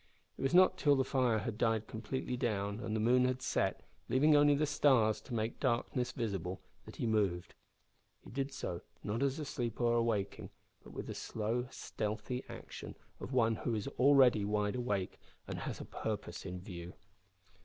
[0.35, 3.83] It was not till the fire had died completely down, and the moon had set,
[4.09, 7.53] leaving only the stars to make darkness visible, that he moved.
[8.23, 10.49] He did so, not as a sleeper awaking,
[10.83, 15.79] but with the slow stealthy action of one who is already wide awake and has
[15.79, 16.93] a purpose in view.